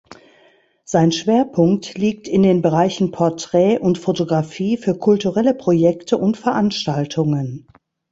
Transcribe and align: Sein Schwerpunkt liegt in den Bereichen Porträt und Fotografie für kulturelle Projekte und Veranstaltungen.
Sein 0.83 1.11
Schwerpunkt 1.11 1.93
liegt 1.95 2.27
in 2.27 2.41
den 2.41 2.63
Bereichen 2.63 3.11
Porträt 3.11 3.77
und 3.77 3.99
Fotografie 3.99 4.77
für 4.77 4.97
kulturelle 4.97 5.53
Projekte 5.53 6.17
und 6.17 6.37
Veranstaltungen. 6.37 7.67